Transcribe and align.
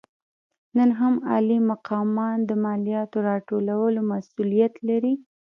نن 0.77 0.89
هم 0.99 1.13
عالي 1.29 1.57
مقامان 1.71 2.37
د 2.45 2.51
مالیاتو 2.65 3.17
راټولولو 3.29 3.99
مسوولیت 4.11 4.73
لري. 4.89 5.13